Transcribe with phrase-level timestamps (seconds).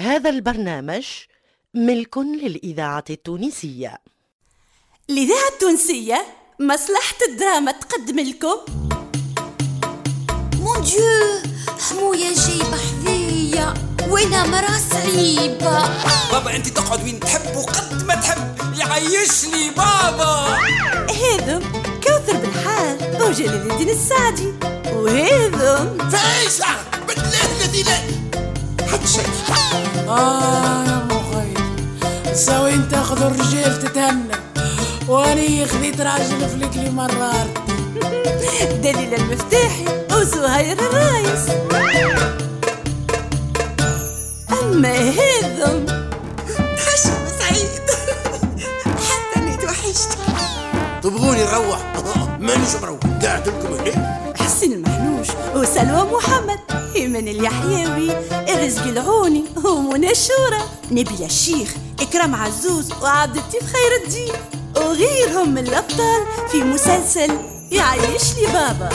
[0.00, 1.04] هذا البرنامج
[1.74, 3.98] ملك للإذاعة التونسية.
[5.10, 6.26] الإذاعة التونسية
[6.60, 8.56] مصلحة الدراما تقدم لكم.
[10.60, 11.42] مون ديو
[11.80, 13.74] حموية جايبة حذية
[14.08, 15.88] وأنا مرا صعيبة.
[16.32, 18.54] بابا أنت تقعد وين تحب وقد ما تحب.
[18.78, 20.58] يعيشني بابا.
[21.10, 21.62] هذم
[22.04, 24.52] كوثر بالحال وجلال الدين السعدي.
[24.92, 26.66] وهذم فايشة
[27.08, 28.03] بالله الذي لا
[30.08, 31.54] آه يا مخي.
[32.34, 34.34] سوي انت تاخذ الرجال تتهنى
[35.08, 37.46] واني خذيت راجل فليكلي مرار.
[38.84, 41.48] دليل المفتاحي وزهير الرايس.
[44.62, 45.86] أما هذم
[46.78, 47.80] حشم سعيد
[49.08, 50.18] حتى اني توحشتك
[51.02, 51.78] تبغوني نروح؟
[52.40, 53.00] مانيش مروح.
[53.22, 54.34] قاعد لكم هنا.
[54.36, 56.73] حسين المحنوش وسلوى محمد.
[57.14, 58.10] إيمان اليحيوي
[58.54, 60.62] الرزق العوني ومنى الشورى.
[60.90, 64.32] نبيل الشيخ إكرام عزوز وعبد اللطيف خير الدين.
[64.76, 67.30] وغيرهم من الأبطال في مسلسل
[67.70, 68.88] يعيش لي بابا.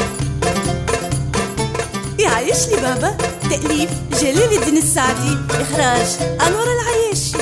[2.20, 3.18] يعيش لي بابا.
[3.50, 3.90] تأليف
[4.22, 5.38] جلال الدين السعدي.
[5.52, 6.08] إخراج
[6.48, 7.38] أنور العياشي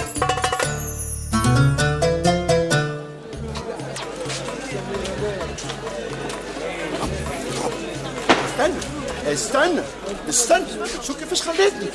[8.46, 8.97] استنى.
[9.34, 9.82] استنى
[10.30, 10.66] استنى
[11.08, 11.88] شو كيفاش خليتني.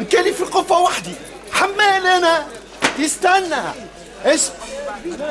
[0.00, 1.12] مكاني في القفة وحدي.
[1.52, 2.46] حمال أنا.
[3.00, 3.62] استنى.
[4.24, 4.52] اسم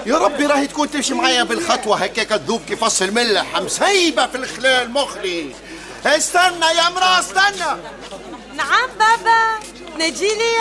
[0.05, 4.91] يا ربي راهي تكون تمشي معايا بالخطوة هكاك تذوب كيف فص الملح مسيبة في الخلال
[4.91, 5.51] مخلي
[6.05, 7.77] استنى يا مرا استنى.
[8.55, 9.67] نعم بابا.
[9.99, 10.53] نجي لي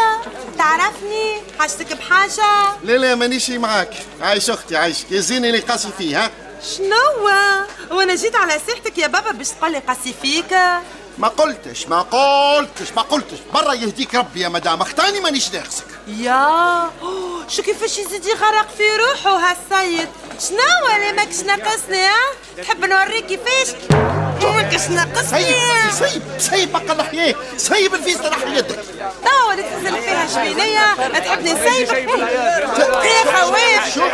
[0.58, 3.94] تعرفني؟ حاجتك بحاجة؟ لا لا مانيش معاك.
[4.20, 6.30] عايش أختي عايشك يزيني اللي قاسي فيه ها؟
[6.76, 7.28] شنو؟
[7.90, 10.52] وأنا جيت على سيحتك يا بابا باش تقول لي قاسي فيك.
[11.18, 13.38] ما قلتش ما قلتش ما قلتش.
[13.54, 16.90] برا يهديك ربي يا مدام اختاني مانيش ناقصك يا
[17.48, 20.08] شو كيفاش يزيد يغرق في روحه هالسيد؟
[20.48, 23.68] شنو؟ اللي ماكش ناقصني ها؟ تحب نوريك كيفاش؟
[24.52, 25.54] ماكش سيب ناقصني
[25.92, 28.78] سيب سيب بقى الحياة سيب الفيزا راح يدك
[29.24, 32.08] توا اللي تنزل فيها شبينية تحبني نسيبك
[33.04, 34.12] يا خواف شوف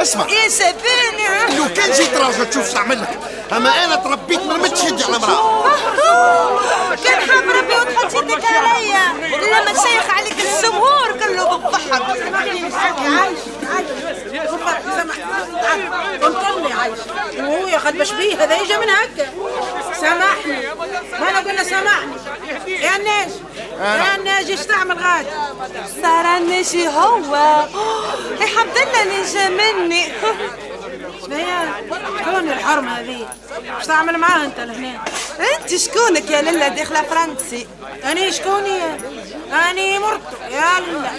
[0.00, 0.26] اسمع.
[0.28, 3.18] يا شباني لو كان جيت راجل تشوف شو نعمل لك
[3.52, 5.64] أما أنا تربيت ما رميتش يدي على امراه
[7.04, 9.12] كان حاب ربي وتحط يدك عليا.
[9.22, 12.02] لما تشيخ عليك الجمهور كله بالضحك.
[12.34, 13.38] عايش
[13.74, 14.18] عايش
[16.22, 16.98] قلت لي عايش.
[17.38, 19.26] وهو يا خد بشبيه هذا يجي من هكا.
[20.00, 20.66] سامحني.
[21.20, 22.12] ما أنا قلنا سامحني.
[22.66, 23.32] يا الناس
[23.80, 25.26] يا الناس إيش تعمل غاد؟
[26.02, 27.64] صار النجي هو.
[28.76, 30.04] لله اللي جا مني.
[31.24, 31.68] شنو هي
[32.18, 33.28] شكون الحرمة هذه.
[33.78, 35.04] إيش تعمل معاها أنت لهنا؟
[35.60, 37.68] أنت شكونك يا للا داخلة فرنسي؟
[38.04, 38.84] أنا شكوني
[39.52, 41.10] أنا مرته يلا.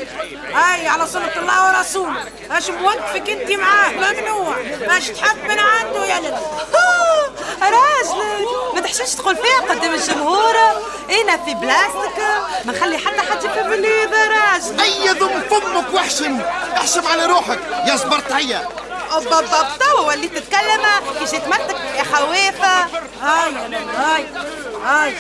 [0.53, 2.23] هاي على صلة الله ورسوله.
[2.51, 4.55] أش موقفك أنت معاه؟ ممنوع
[4.97, 6.37] أش تحب من عنده يا لل
[7.61, 10.55] راجلي ما تحشمش تقول فيها قدام الجمهور.
[11.21, 12.19] إنا في بلاستيك.
[12.65, 14.79] ما نخلي حتى حد يفهم اللي راجل.
[14.81, 16.41] ايض فمك واحشم
[16.77, 17.59] احشم على روحك.
[17.87, 18.67] يا زبرتعية
[19.15, 19.41] اوبا
[19.79, 20.81] توا وليت تتكلم
[21.19, 22.81] كي جيت مرتك يا خوافه
[23.21, 23.53] هاي
[23.97, 24.25] هاي
[24.85, 25.13] هاي.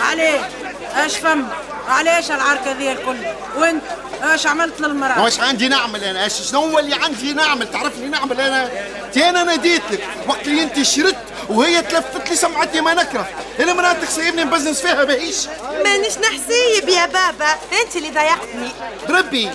[0.00, 0.48] عليه
[0.94, 1.44] اش فم؟
[1.88, 3.16] علاش العركة ذي الكل؟
[3.56, 3.82] وانت
[4.22, 6.26] اش عملت للمرأة؟ واش عندي نعمل أنا.
[6.26, 8.70] اش شنو هو اللي عندي نعمل؟ تعرف لي نعمل أنا؟
[9.12, 10.08] تي أنا ناديت لك.
[10.28, 11.16] وقت اللي أنت شردت
[11.48, 13.28] وهي تلفت لي سمعتي ما نكره
[13.60, 15.36] أنا مراتك سايبني نبزنس فيها باهيش
[15.84, 17.48] مانيش نحسيب يا بابا.
[17.82, 18.68] أنت اللي ضيعتني.
[19.08, 19.50] بربي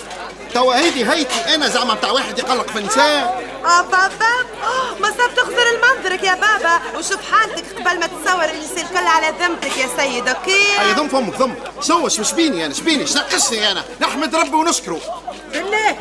[0.54, 4.32] توا هيدي هيتي أنا زعما بتاع واحد يقلق في النساء آه بابا.
[5.00, 6.98] ما صار تخزر المنظرك يا بابا.
[6.98, 11.08] وشوف حالتك قبل ما تصور اللي يصير الكل على ذمتك يا سيد أوكي؟ هيا ضم
[11.08, 15.02] فمك ضم شو شو شبيني أنا؟ شبيني؟ شنقصني أنا؟ نحمد ربي ونشكره.
[15.54, 15.98] بالله.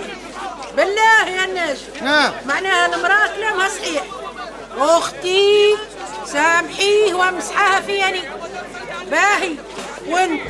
[0.77, 2.33] بالله يا الناس نعم.
[2.47, 4.03] معناها المرأة كلامها صحيح
[4.79, 5.77] أختي
[6.27, 8.21] سامحيه وامسحها في يعني
[9.11, 9.55] باهي.
[10.09, 10.41] وانت.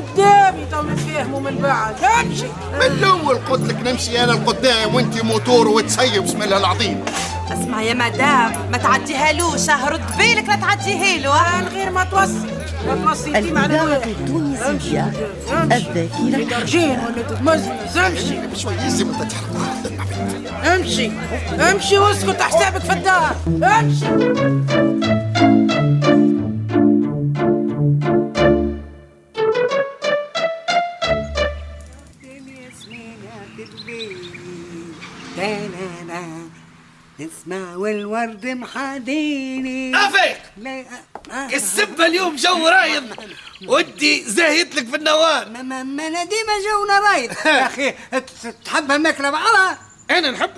[0.00, 1.94] قدامي تو نتفاهموا من بعد.
[2.04, 2.46] امشي.
[2.74, 7.04] من الأول قلت لك نمشي أنا لقدام وأنت موتور وتسيب بسم الله العظيم.
[7.52, 14.02] اسمع يا مدام ما تعديهالوش رد بالك لا تعديها له من غير ما توصي الواحد.
[14.06, 15.12] التونسية
[15.52, 18.46] الذاكرة درجين ولا تتمزمز امشي.
[18.46, 21.10] بشوي يلزم أنت تحرق امشي.
[21.70, 23.36] امشي واسكت حسابك في الدار.
[23.62, 25.19] امشي.
[38.20, 40.84] اسمع والورد محاديني افيك لا
[41.52, 43.04] السبة اليوم جو رايض.
[43.66, 45.48] ودي زاهيت لك في النوار.
[45.48, 47.94] ما, ما, ما أنا ديما جونا رايد يا أخي
[48.64, 49.78] تحب الماكله بعضها
[50.10, 50.50] أنا نحب.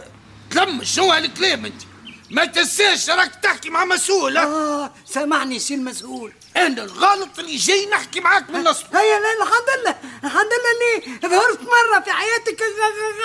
[0.50, 1.82] تلم شنو هالكلام أنت؟
[2.30, 6.32] ما تنساش راك تحكي مع مسؤول؟ آه سامحني سي المسؤول.
[6.56, 9.96] أنا الغلط اللي جاي نحكي معاك من نصب هيا لا الحمد لله.
[10.24, 12.62] الحمد لله إني ظهرت مرة في حياتك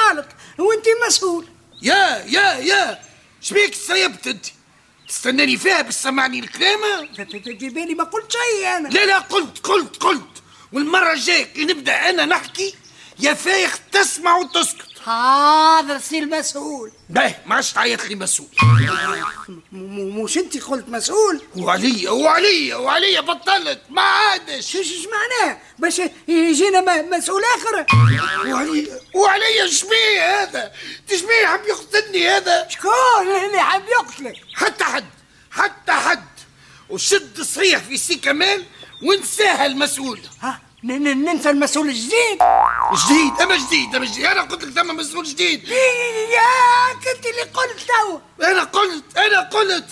[0.09, 0.25] غلط
[0.57, 1.45] وأنت مسؤول.
[1.81, 2.99] يا يا يا.
[3.41, 4.45] شبيك سيبت انت
[5.07, 6.79] تستناني فيها باش تسمعني الكلام؟
[7.61, 8.87] بالي ما قلت شيء أنا.
[8.87, 10.43] لا لا قلت قلت قلت.
[10.73, 12.73] والمرة الجاية كي نبدأ أنا نحكي.
[13.19, 14.86] يا فايخ تسمع وتسكت.
[15.05, 18.47] حاضر سي المسؤول باهي ما عادش تعيط لي مسؤول.
[20.23, 24.71] مش انت قلت مسؤول؟ وعليا وعليا وعليا بطلت ما عادش.
[24.71, 30.71] شو شو معناه؟ باش يجينا مسؤول آخر؟ وعليا وعليا شبيه هذا؟
[31.07, 35.05] تشبيه يحب يقتلني هذا؟ شكون اللي حاب يقتلك؟ حتى حد
[35.51, 36.27] حتى حد.
[36.89, 38.65] وشد صحيح في سي كمال
[39.03, 40.19] ونساها المسؤول.
[40.41, 42.39] ها؟ ننسى المسؤول الجديد.
[43.05, 44.25] جديد؟ اما جديد اما جديد.
[44.25, 45.67] أنا قلت لك ثم مسؤول جديد.
[45.67, 49.85] يا كنت اللي قلت تو أنا قلت أنا قلت.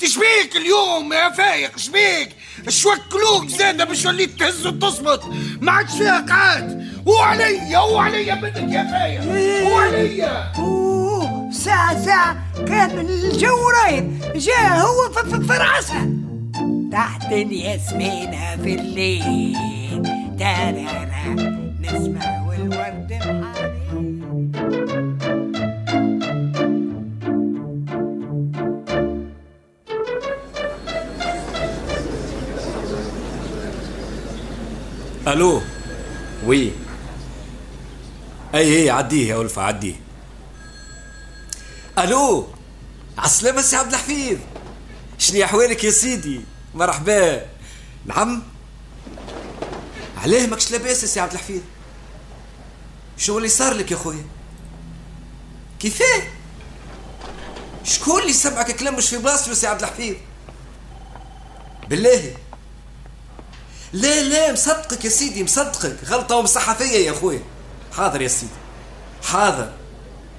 [0.00, 2.36] تشبيك اليوم يا فايق شبيك
[2.68, 5.20] شوكلوك زادة باش وليت تهز وتصمت.
[5.60, 6.92] ما عادش فيها قعاد.
[7.06, 9.72] وعليا وعليا منك يا فايق.
[9.72, 10.52] وعليا
[11.52, 12.36] ساعة ساعة
[12.68, 16.08] كان الجو رايد جاء هو في, راسها
[16.92, 19.77] تحت الياسمينة في الليل.
[20.38, 21.34] تارارا
[21.80, 23.88] نسمع والورد الحريق
[35.28, 35.62] ألو.
[36.46, 36.72] وي.
[38.54, 39.94] اي اي عديه يا ألفة عديه.
[41.98, 42.46] ألو.
[43.18, 44.38] عالسلامة سي عبد الحفيظ.
[45.18, 46.40] شنو احوالك يا سيدي؟
[46.74, 47.46] مرحبا.
[48.06, 48.42] نعم؟
[50.22, 51.60] علاه ماكش لاباس يا عبد الحفيظ.
[53.16, 54.24] شو اللي صار لك يا خويا.
[55.80, 56.22] كيفاه؟
[57.84, 60.16] شكون اللي سمعك كلام مش في بلاصتو يا عبد الحفيظ؟
[61.88, 62.34] بالله.
[63.92, 65.96] لا لا مصدقك يا سيدي مصدقك.
[66.04, 67.42] غلطة وامسحها فيا يا خويا.
[67.92, 68.52] حاضر يا سيدي.
[69.24, 69.72] حاضر.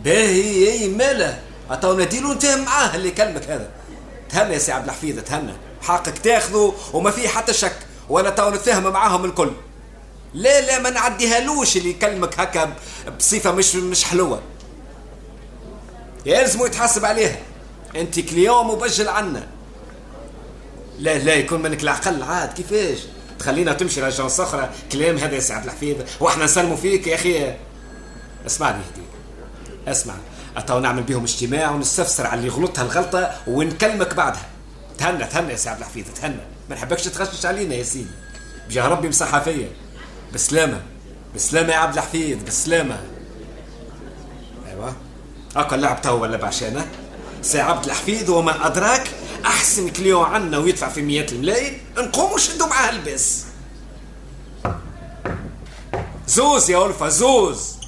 [0.03, 3.71] باهي اي ماله عطاو نديلو نتهم معاه اللي كلمك هذا.
[4.29, 5.53] تهنى يا سي عبد الحفيظ تهنى.
[5.81, 7.79] حقك تاخذه وما فيه حتى شك.
[8.09, 9.51] وأنا تو نتفاهم معاهم الكل.
[10.33, 12.73] لا لا ما نعديهالوش اللي يكلمك هكا ب-
[13.17, 14.41] بصفة مش مش حلوة.
[16.25, 17.37] يلزموا يتحاسب عليها.
[17.95, 19.47] أنت client مبجل عنا.
[20.99, 22.97] لا لا يكون منك العقل عاد كيفاش؟
[23.39, 27.55] تخلينا تمشي l'agence أخرى كلام هذا يا سي عبد الحفيظ وإحنا نسلموا فيك يا أخي.
[28.47, 29.01] اسمعني هدي
[29.91, 30.13] اسمع
[30.57, 34.45] اتو نعمل بهم اجتماع ونستفسر على اللي غلطها الغلطة ونكلمك بعدها.
[34.97, 36.35] تهنى تهنى يا سي عبد الحفيظ تهنى.
[36.69, 38.07] ما نحبكش تخشش علينا يا سيدي.
[38.69, 39.69] بجاه ربي امسحها فيا.
[40.33, 40.81] بسلامة.
[41.35, 42.99] بسلامة يا عبد الحفيظ بسلامة.
[44.67, 44.95] أيوه.
[45.55, 46.87] هاكا اللعب تو ولا بعشانة؟
[47.41, 49.09] سي عبد الحفيظ وما أدراك
[49.45, 53.45] أحسن client عنا ويدفع في مئات الملايين نقوموا نشدوا معاه الباس
[56.27, 57.79] زوز يا ألفة زوز.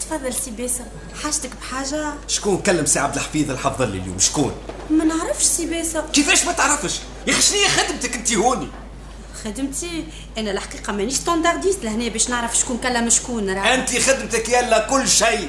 [0.00, 0.84] تفضل سي باسم
[1.22, 4.52] حاجتك بحاجة؟ شكون كلم سي عبد الحفيظ الحفظ لي اليوم؟ شكون؟
[4.90, 8.68] ما نعرفش سي باسم كيفاش ما تعرفش؟ يا أخي شنو هي خدمتك أنت هوني؟
[9.44, 10.04] خدمتي؟
[10.38, 13.74] أنا الحقيقة مانيش standardiste لهنا باش نعرف شكون كلم شكون راه.
[13.74, 15.48] أنت خدمتك يلا كل شيء.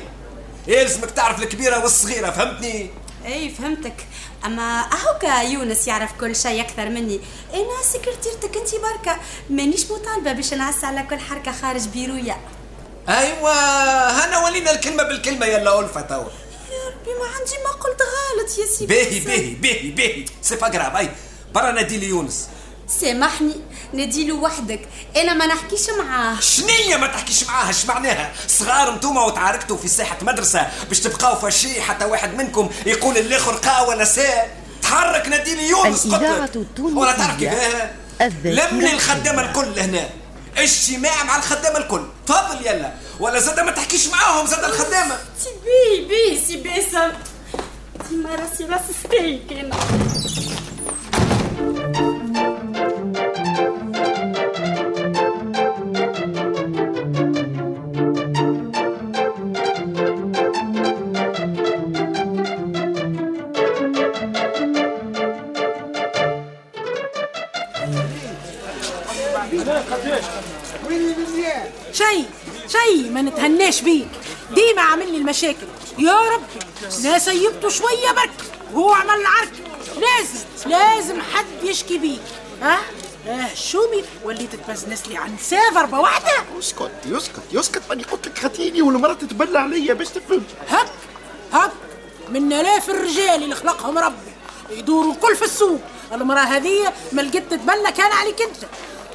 [0.67, 2.89] يلزمك تعرف الكبيرة والصغيرة فهمتني؟
[3.25, 4.05] إي فهمتك.
[4.45, 7.19] أما اهوكا يونس يعرف كل شيء أكثر مني.
[7.53, 9.19] أنا سكرتيرتك أنت بركة.
[9.49, 12.37] مانيش مطالبة باش نعس على كل حركة خارج بيرو يا.
[13.09, 16.23] أيوا هنا ولينا الكلمة بالكلمة يلا ألفة توا
[16.71, 19.19] يا ربي ما عندي ما قلت غلط يا سي باهي.
[19.19, 20.25] باهي باهي باهي.
[20.41, 21.09] c'est pas grave أي.
[21.53, 22.47] برا نادي لي يونس
[23.01, 23.53] سامحني
[23.93, 24.81] نديلو وحدك.
[25.17, 26.39] أنا ما نحكيش معاه.
[26.39, 31.81] شنية ما تحكيش معاها اش معناها؟ صغار انتوما وتعاركتوا في ساحة مدرسة باش تبقاو فاشي
[31.81, 34.57] حتى واحد منكم يقول الآخر قا ولا ساء.
[34.81, 36.55] تحرك يونس قلت الإذاعة لك.
[36.55, 37.91] التونسية ولا تعرف كيفاه
[38.43, 40.09] لمني الخدامة الكل هنا.
[40.57, 42.05] اجتماع مع الخدامة الكل.
[42.27, 42.93] تفضل يلا.
[43.19, 45.17] ولا زاد ما تحكيش معاهم زاد الخدامة.
[45.43, 47.11] سي بي بي سي باسم
[48.09, 49.75] ديما راسي راس ستيك أنا
[73.77, 74.07] نتهناش بيك
[74.55, 75.67] ديما عامل لي المشاكل.
[75.99, 76.59] يا ربي
[77.03, 78.31] لا سيبته شوية برك
[78.73, 79.51] وهو عمل العرك
[79.95, 82.21] لازم لازم حد يشكي بيك.
[82.61, 82.79] ها؟
[83.27, 86.43] آه شومي وليت تبزنس لي عن سا ضربه واحدة.
[86.59, 87.81] اسكت يسكت يسكت.
[87.89, 90.43] ماني قلت لك خاتيني والمرأة تتبلى عليا باش تفهم.
[90.69, 90.89] هك
[91.53, 91.71] هك
[92.29, 94.31] من آلاف الرجال اللي خلقهم ربي.
[94.71, 95.79] يدوروا الكل في السوق.
[96.13, 98.57] المرأة هذه ما لقيت تتبلى كان عليك انت.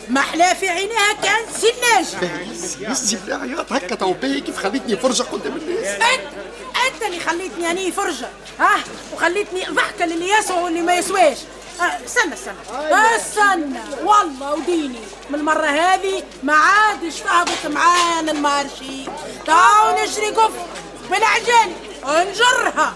[0.08, 2.30] محلى في عينيها كأن سناج
[2.80, 3.72] يزي عياط.
[3.72, 6.22] هكا تو باهي كيف خليتني فرجة قدام الناس؟ أنت
[6.86, 8.28] أنت اللي خليتني أني فرجة.
[8.60, 11.38] ها؟ وخليتني ضحكه للي يسوى واللي ما يسواش.
[11.80, 12.56] آه، استنى استنى.
[13.16, 13.80] استنى.
[14.04, 15.00] والله وديني.
[15.30, 19.04] من المرة هذه ما عادش تهبط معانا المارشي.
[19.46, 20.52] تعالوا نشري قف
[21.10, 21.72] بالعجل.
[22.06, 22.94] نجرها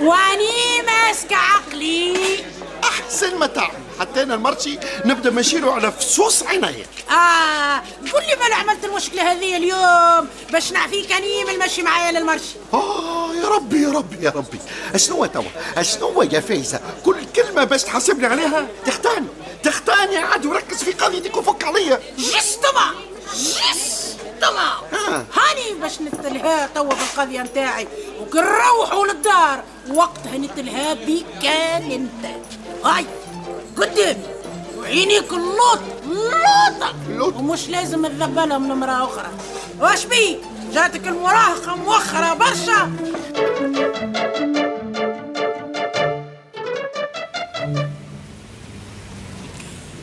[0.00, 2.44] وأني ماسكة عقلي.
[3.00, 8.54] احسن ما تعمل حتى أنا المرشي نبدأ ماشيله على فصوص عينيا آه قول لي مالا
[8.54, 12.56] عملت المشكلة هذه اليوم باش نعفيك اني من المشي معايا للمرشي.
[12.74, 14.58] آه يا ربي يا ربي يا ربي.
[14.94, 15.42] أشنو توا؟
[15.76, 19.26] أشنو يا فايزة؟ كل كلمة باش تحاسبني عليها؟ تختاني.
[19.62, 22.00] تختاني عاد وركز في قضيتك وفك عليا.
[22.18, 22.94] جس طبعا
[23.34, 25.24] جس طبعا آه.
[25.34, 27.88] هاني باش نتلهى توا بالقضية نتاعي.
[28.20, 32.49] وكنروحوا للدار وقتها نتلهى بيك كان انت.
[32.84, 33.06] هاي
[33.76, 34.22] قدامي
[34.78, 35.80] وعينيك اللوط
[37.08, 37.38] لوطة.
[37.38, 39.28] ومش لازم تذبلها من امرأة أخرى.
[39.80, 40.38] واش بيك
[40.74, 42.92] جاتك المراهقة موخرة برشا.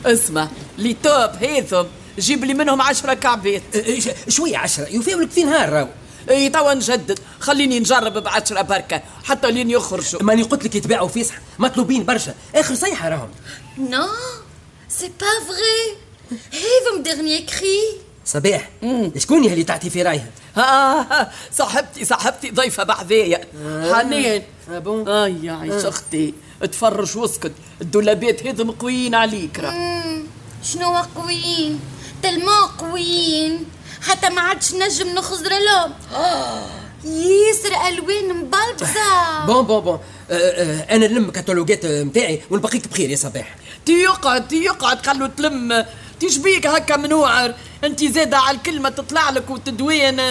[0.05, 1.83] اسمع لي توب هيثم.
[2.19, 3.61] جيب لي منهم عشرة كعبات.
[4.27, 4.87] شوية عشرة.
[4.89, 5.87] يوفيهم لك في نهار راهو؟
[6.27, 7.19] توا نجدد.
[7.39, 10.23] خليني نجرب بعشرة بركة حتى لين يخرجوا.
[10.23, 12.33] ماني قلت لك يتباعوا فيسح مطلوبين برشا.
[12.55, 13.29] آخر صيحة راهم.
[13.77, 14.09] Non,
[14.89, 15.97] c'est pas vrai.
[16.31, 18.01] هذم dernier cri.
[18.25, 18.69] صباح.
[19.17, 23.47] شكون هي اللي تعطي في رايها آه صاحبتي صاحبتي ضيفة بحذايا
[23.93, 24.41] حنان
[24.71, 25.09] آه بون.
[25.09, 26.33] آي يا عيش أختي
[26.71, 27.51] تفرج واسكت.
[27.81, 29.59] الدولابات هذم قويين عليك.
[29.59, 30.23] راه مم،
[30.63, 31.79] شنو قويين؟
[32.23, 33.65] تلمو قويين.
[34.01, 35.93] حتى ما عادش نجم نخزر لهم.
[37.05, 39.45] ياسر ألوان مبلبزة.
[39.45, 39.99] bon bon bon.
[40.31, 43.55] آه آه أنا نلم كتالوجات نتاعي ونبقيك بخير يا صباح.
[43.85, 45.85] تي يقعد تي يقعد خلو تلم.
[46.19, 47.53] تشبيك هكا منوعر.
[47.83, 50.21] أنت زادة على الكلمة تطلع لك وتدوين.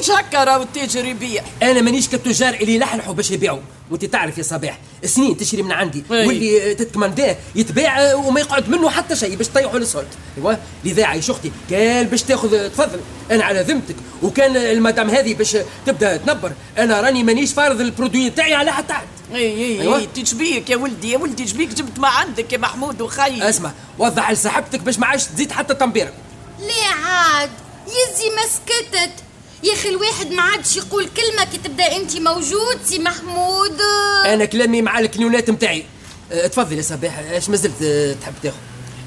[0.00, 3.60] مش هكا راهو التاجر يبيع أنا مانيش كالتجار اللي يلحلحوا باش يبيعوا.
[3.90, 6.04] وأنت تعرف يا صباح سنين تشري من عندي.
[6.12, 6.26] أي.
[6.26, 11.30] واللي تتكمنداه يتباع وما يقعد منه حتى شيء باش تطيحوا لل soldes أيوا لذا عايش
[11.30, 13.00] أختي كان باش تاخذ تفضل.
[13.30, 13.96] أنا على ذمتك.
[14.22, 16.52] وكان المدام هذه باش تبدأ تنبر.
[16.78, 19.06] أنا راني مانيش فارض ال produit تاعي على حتى حد.
[19.34, 19.96] أي أي أيوة.
[19.96, 24.30] اي تشبيك يا ولدي يا ولدي تشبيك جبت ما عندك يا محمود وخي أسمع وضع
[24.30, 26.12] لصاحبتك باش ما عادش تزيد حتى تنبيره
[26.60, 27.50] ليه عاد؟
[27.86, 29.23] يزي ما سكتت
[29.64, 33.80] يا أخي الواحد ما عادش يقول كلمة كي تبدأ أنت موجود سي محمود.
[34.26, 35.84] أنا كلامي مع ال client ات نتاعي.
[36.32, 37.18] أه، تفضل يا صباح.
[37.18, 38.56] أش مازلت أه، تحب تاخذ؟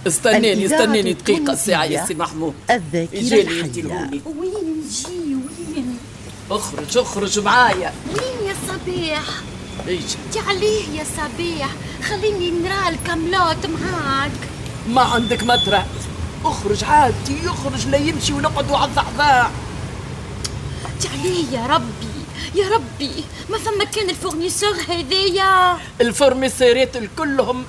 [0.07, 2.53] استناني استناني دقيقة ساعة يا سي محمود.
[2.69, 5.97] لهوني وين نجي؟ وين؟
[6.51, 7.93] أخرج أخرج معايا.
[8.07, 9.41] وين يا صباح؟
[9.87, 11.69] إيش؟ انت عليه يا صباح.
[12.09, 14.31] خليني نرى الكاملات معاك.
[14.89, 15.85] ما عندك مترة.
[16.45, 19.51] أخرج عادي يخرج لا يمشي ونقعدوا على الضعضاع
[20.97, 22.17] انت عليه يا ربي
[22.55, 23.25] يا ربي.
[23.49, 27.65] ما فما كان ال fournisseur هذايا؟ ال fournisseur ات الكلهم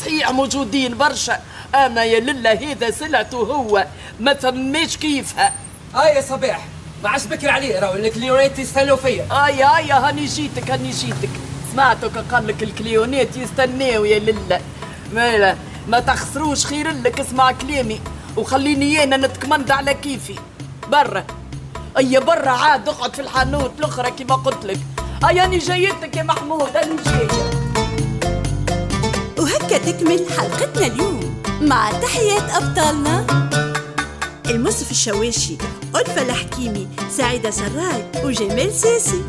[0.00, 1.40] صحيح موجودين برشا.
[1.74, 3.86] أما يا لله هذا سلعته هو.
[4.20, 5.54] ما فماش كيفها
[5.94, 6.66] هاي يا صباح.
[7.02, 9.46] ما عادش بكر عليه راهو ال client ات يستنوا فيا.
[9.46, 11.30] آي آي هاني جيتك هاني جيتك.
[11.72, 14.60] سمعتك قال لك ال client ات يستناو يا لله.
[15.12, 15.56] ما
[15.88, 18.00] ما تخسروش خير لك اسمع كلامي.
[18.36, 20.34] وخليني أنا نتكمند على كيفي.
[20.88, 21.39] برا.
[21.98, 24.80] أي برا عاد اقعد في الحانوت الأخرى كما قلت لك.
[25.28, 27.50] اي اني جايتك يا محمود اني جاية.
[29.38, 33.26] وهكا تكمل حلقتنا اليوم مع تحيات أبطالنا.
[34.46, 35.56] المصرف الشواشي
[35.96, 39.22] ألفة الحكيمي سعيدة سراي وجمال ساسي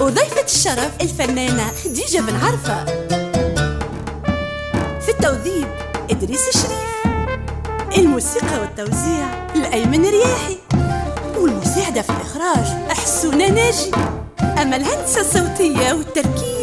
[0.00, 2.84] وضيفة الشرف الفنانة خديجة بن عرفة.
[5.00, 5.66] في التوظيف
[6.10, 6.89] إدريس الشريف.
[8.00, 9.26] الموسيقى والتوزيع
[9.56, 10.56] الأيمن رياحي.
[11.38, 13.90] والمساعدة في الإخراج حسونة ناجي.
[14.62, 16.59] أما الهندسة الصوتية والتركيب